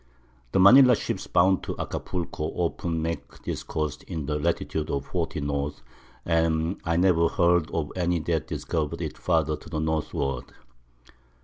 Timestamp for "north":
5.41-5.83